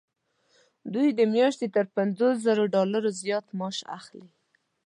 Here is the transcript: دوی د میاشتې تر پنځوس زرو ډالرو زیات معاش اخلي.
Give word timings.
دوی 0.93 1.07
د 1.19 1.21
میاشتې 1.35 1.67
تر 1.75 1.85
پنځوس 1.97 2.35
زرو 2.45 2.63
ډالرو 2.73 3.09
زیات 3.21 3.45
معاش 3.59 3.77
اخلي. 3.97 4.25